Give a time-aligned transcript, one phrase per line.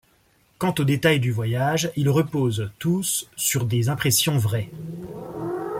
[0.57, 4.71] Quant aux détails du voyage, ils reposent tous sur des impressions vraies.